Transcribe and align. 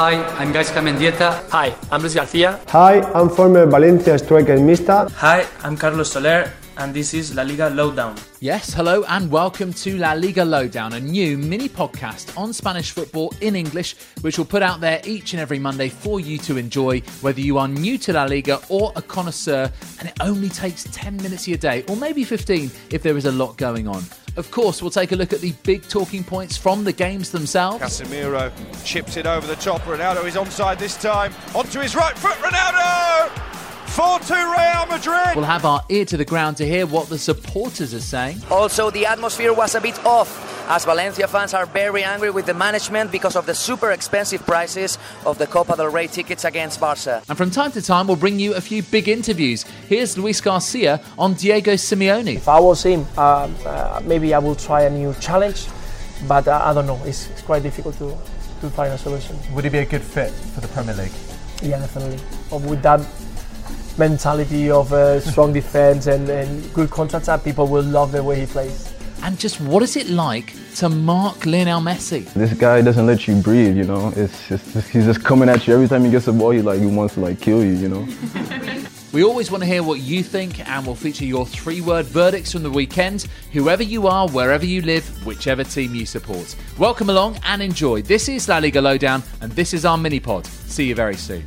Hi, 0.00 0.14
I'm 0.40 0.50
Gaizka 0.50 0.80
Mendieta. 0.80 1.46
Hi, 1.50 1.74
I'm 1.92 2.00
Luis 2.00 2.14
Garcia. 2.14 2.58
Hi, 2.68 3.02
I'm 3.12 3.28
former 3.28 3.66
Valencia 3.66 4.16
striker 4.18 4.58
Mista. 4.58 5.06
Hi, 5.16 5.44
I'm 5.62 5.76
Carlos 5.76 6.10
Soler, 6.10 6.50
and 6.78 6.94
this 6.94 7.12
is 7.12 7.34
La 7.34 7.42
Liga 7.42 7.68
Lowdown. 7.68 8.14
Yes, 8.40 8.72
hello, 8.72 9.04
and 9.08 9.30
welcome 9.30 9.74
to 9.74 9.98
La 9.98 10.14
Liga 10.14 10.42
Lowdown, 10.42 10.94
a 10.94 11.00
new 11.00 11.36
mini 11.36 11.68
podcast 11.68 12.34
on 12.38 12.54
Spanish 12.54 12.92
football 12.92 13.34
in 13.42 13.54
English, 13.54 13.94
which 14.22 14.38
we'll 14.38 14.46
put 14.46 14.62
out 14.62 14.80
there 14.80 15.02
each 15.04 15.34
and 15.34 15.42
every 15.42 15.58
Monday 15.58 15.90
for 15.90 16.18
you 16.18 16.38
to 16.38 16.56
enjoy, 16.56 17.02
whether 17.20 17.42
you 17.42 17.58
are 17.58 17.68
new 17.68 17.98
to 17.98 18.14
La 18.14 18.24
Liga 18.24 18.58
or 18.70 18.94
a 18.96 19.02
connoisseur, 19.02 19.70
and 19.98 20.08
it 20.08 20.14
only 20.22 20.48
takes 20.48 20.84
10 20.92 21.18
minutes 21.18 21.42
of 21.42 21.48
your 21.48 21.58
day, 21.58 21.84
or 21.90 21.96
maybe 21.96 22.24
15 22.24 22.70
if 22.88 23.02
there 23.02 23.18
is 23.18 23.26
a 23.26 23.32
lot 23.32 23.58
going 23.58 23.86
on. 23.86 24.02
Of 24.36 24.50
course, 24.50 24.82
we'll 24.82 24.90
take 24.90 25.12
a 25.12 25.16
look 25.16 25.32
at 25.32 25.40
the 25.40 25.52
big 25.64 25.88
talking 25.88 26.24
points 26.24 26.56
from 26.56 26.84
the 26.84 26.92
games 26.92 27.30
themselves. 27.30 27.82
Casemiro 27.82 28.52
chips 28.84 29.16
it 29.16 29.26
over 29.26 29.46
the 29.46 29.56
top. 29.56 29.80
Ronaldo 29.82 30.24
is 30.26 30.34
onside 30.34 30.78
this 30.78 30.96
time. 30.96 31.32
Onto 31.54 31.80
his 31.80 31.94
right 31.94 32.16
foot, 32.16 32.36
Ronaldo! 32.38 33.30
4 33.90 34.20
2 34.20 34.34
Real 34.34 34.86
Madrid. 34.88 35.36
We'll 35.36 35.44
have 35.44 35.64
our 35.64 35.82
ear 35.88 36.04
to 36.06 36.16
the 36.16 36.24
ground 36.24 36.56
to 36.58 36.66
hear 36.66 36.86
what 36.86 37.08
the 37.08 37.18
supporters 37.18 37.92
are 37.92 38.00
saying. 38.00 38.40
Also, 38.50 38.90
the 38.90 39.04
atmosphere 39.04 39.52
was 39.52 39.74
a 39.74 39.80
bit 39.80 39.98
off 40.06 40.49
as 40.70 40.84
Valencia 40.84 41.26
fans 41.26 41.52
are 41.52 41.66
very 41.66 42.04
angry 42.04 42.30
with 42.30 42.46
the 42.46 42.54
management 42.54 43.10
because 43.10 43.34
of 43.34 43.44
the 43.44 43.54
super 43.54 43.90
expensive 43.90 44.40
prices 44.46 44.98
of 45.26 45.36
the 45.36 45.46
Copa 45.46 45.76
del 45.76 45.88
Rey 45.88 46.06
tickets 46.06 46.44
against 46.44 46.78
Barca. 46.78 47.22
And 47.28 47.36
from 47.36 47.50
time 47.50 47.72
to 47.72 47.82
time, 47.82 48.06
we'll 48.06 48.16
bring 48.16 48.38
you 48.38 48.54
a 48.54 48.60
few 48.60 48.84
big 48.84 49.08
interviews. 49.08 49.64
Here's 49.88 50.16
Luis 50.16 50.40
Garcia 50.40 51.00
on 51.18 51.34
Diego 51.34 51.72
Simeone. 51.72 52.36
If 52.36 52.48
I 52.48 52.60
was 52.60 52.84
him, 52.84 53.04
uh, 53.18 53.50
uh, 53.66 54.00
maybe 54.04 54.32
I 54.32 54.38
will 54.38 54.54
try 54.54 54.82
a 54.82 54.90
new 54.90 55.12
challenge, 55.14 55.66
but 56.28 56.46
uh, 56.46 56.62
I 56.64 56.72
don't 56.72 56.86
know. 56.86 57.00
It's, 57.04 57.28
it's 57.30 57.42
quite 57.42 57.64
difficult 57.64 57.98
to, 57.98 58.16
to 58.60 58.70
find 58.70 58.92
a 58.92 58.98
solution. 58.98 59.36
Would 59.52 59.64
he 59.64 59.70
be 59.70 59.78
a 59.78 59.84
good 59.84 60.02
fit 60.02 60.30
for 60.30 60.60
the 60.60 60.68
Premier 60.68 60.94
League? 60.94 61.12
Yeah, 61.62 61.80
definitely. 61.80 62.20
But 62.48 62.60
with 62.60 62.80
that 62.82 63.04
mentality 63.98 64.70
of 64.70 64.92
uh, 64.92 65.18
strong 65.18 65.52
defense 65.60 66.06
and, 66.06 66.28
and 66.28 66.72
good 66.72 66.90
contracts, 66.90 67.28
people 67.42 67.66
will 67.66 67.82
love 67.82 68.12
the 68.12 68.22
way 68.22 68.38
he 68.38 68.46
plays. 68.46 68.94
And 69.22 69.38
just 69.38 69.60
what 69.60 69.82
is 69.82 69.96
it 69.96 70.08
like 70.08 70.54
to 70.76 70.88
mark 70.88 71.46
Lionel 71.46 71.80
Messi? 71.80 72.24
This 72.34 72.52
guy 72.54 72.82
doesn't 72.82 73.06
let 73.06 73.26
you 73.26 73.40
breathe, 73.40 73.76
you 73.76 73.84
know. 73.84 74.12
It's 74.16 74.48
just, 74.48 74.90
he's 74.90 75.04
just 75.04 75.24
coming 75.24 75.48
at 75.48 75.66
you 75.66 75.74
every 75.74 75.88
time 75.88 76.04
he 76.04 76.10
gets 76.10 76.26
the 76.26 76.32
ball. 76.32 76.50
He 76.50 76.62
like 76.62 76.80
he 76.80 76.86
wants 76.86 77.14
to 77.14 77.20
like 77.20 77.40
kill 77.40 77.64
you, 77.64 77.72
you 77.72 77.88
know. 77.88 78.06
We 79.12 79.24
always 79.24 79.50
want 79.50 79.64
to 79.64 79.66
hear 79.66 79.82
what 79.82 79.98
you 79.98 80.22
think, 80.22 80.68
and 80.68 80.86
we'll 80.86 80.94
feature 80.94 81.24
your 81.24 81.44
three 81.44 81.80
word 81.80 82.06
verdicts 82.06 82.52
from 82.52 82.62
the 82.62 82.70
weekend. 82.70 83.26
Whoever 83.52 83.82
you 83.82 84.06
are, 84.06 84.28
wherever 84.28 84.64
you 84.64 84.82
live, 84.82 85.26
whichever 85.26 85.64
team 85.64 85.96
you 85.96 86.06
support. 86.06 86.54
Welcome 86.78 87.10
along 87.10 87.40
and 87.44 87.60
enjoy. 87.60 88.02
This 88.02 88.28
is 88.28 88.48
La 88.48 88.58
Liga 88.58 88.80
Lowdown, 88.80 89.24
and 89.40 89.50
this 89.50 89.74
is 89.74 89.84
our 89.84 89.98
mini 89.98 90.20
pod. 90.20 90.46
See 90.46 90.84
you 90.84 90.94
very 90.94 91.16
soon. 91.16 91.44